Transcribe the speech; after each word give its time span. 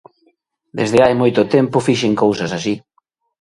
Desde 0.79 0.99
hai 1.03 1.13
moito 1.21 1.41
tempo 1.55 1.85
fixen 1.87 2.13
cousas 2.23 2.51
así. 2.57 2.73